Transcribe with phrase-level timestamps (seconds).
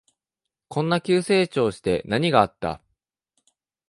[0.67, 2.81] こんな急成長して何があった？